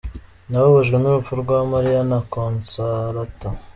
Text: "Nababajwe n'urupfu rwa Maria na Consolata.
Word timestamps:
"Nababajwe 0.49 0.95
n'urupfu 0.99 1.33
rwa 1.41 1.57
Maria 1.71 2.01
na 2.09 2.19
Consolata. 2.33 3.49